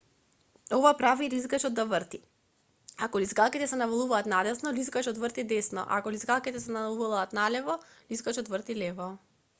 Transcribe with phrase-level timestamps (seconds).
[0.75, 2.19] ова прави лизгачот да врти
[3.07, 7.79] ако лизгалките се навалуваат надесно лизгачот врти десно а ако лизгалките се навалуваат налево
[8.15, 9.15] лизгачот врти лево